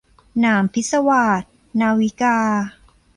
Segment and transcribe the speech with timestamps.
[0.39, 1.43] หนามพิศวาส-
[1.81, 2.37] นาวิกา